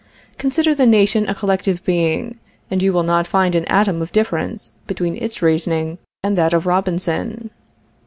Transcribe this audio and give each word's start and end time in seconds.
Consider 0.39 0.73
the 0.73 0.87
nation 0.87 1.29
a 1.29 1.35
collective 1.35 1.83
being, 1.85 2.39
and 2.71 2.81
you 2.81 2.91
will 2.91 3.03
not 3.03 3.27
find 3.27 3.53
an 3.53 3.65
atom 3.65 4.01
of 4.01 4.11
difference 4.11 4.73
between 4.87 5.15
its 5.15 5.43
reasoning 5.43 5.99
and 6.23 6.35
that 6.35 6.53
of 6.53 6.65
Robinson. 6.65 7.51